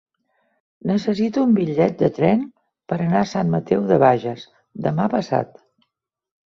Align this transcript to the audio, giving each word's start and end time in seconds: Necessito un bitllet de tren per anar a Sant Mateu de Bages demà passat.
Necessito 0.91 1.43
un 1.49 1.53
bitllet 1.57 2.01
de 2.05 2.09
tren 2.17 2.41
per 2.93 2.99
anar 3.05 3.23
a 3.27 3.31
Sant 3.35 3.55
Mateu 3.59 3.87
de 3.93 4.01
Bages 4.07 4.51
demà 4.89 5.11
passat. 5.19 5.55